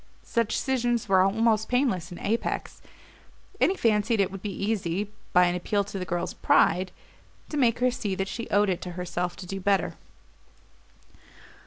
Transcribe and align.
Such 0.25 0.57
scissions 0.57 1.07
were 1.07 1.21
almost 1.21 1.69
painless 1.69 2.11
in 2.11 2.17
Apex, 2.17 2.81
and 3.59 3.69
he 3.69 3.75
had 3.75 3.79
fancied 3.79 4.19
it 4.19 4.31
would 4.31 4.41
be 4.41 4.51
easy, 4.51 5.11
by 5.31 5.45
an 5.45 5.53
appeal 5.53 5.83
to 5.83 5.99
the 5.99 6.05
girl's 6.05 6.33
pride, 6.33 6.91
to 7.49 7.55
make 7.57 7.77
her 7.77 7.91
see 7.91 8.15
that 8.15 8.27
she 8.27 8.49
owed 8.49 8.69
it 8.71 8.81
to 8.81 8.91
herself 8.93 9.35
to 9.35 9.45
do 9.45 9.59
better. 9.59 9.93